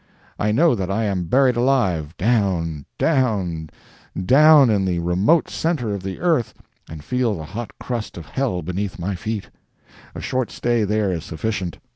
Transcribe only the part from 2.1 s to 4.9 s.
down, down, down in